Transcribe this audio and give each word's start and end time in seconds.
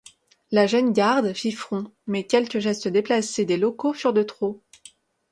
La 0.49 0.65
jeune 0.65 0.93
garde 0.93 1.31
fit 1.33 1.51
front 1.51 1.93
mais 2.07 2.25
quelques 2.25 2.57
gestes 2.57 2.87
déplacés 2.87 3.45
des 3.45 3.55
locaux 3.57 3.93
furent 3.93 4.13
de 4.13 4.23
trop... 4.23 4.59